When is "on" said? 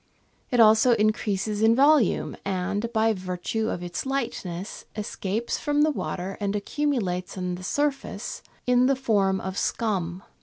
7.37-7.53